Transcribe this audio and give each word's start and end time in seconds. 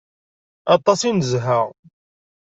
Aṭas 0.75 0.99
i 1.09 1.11
nezha. 1.11 1.59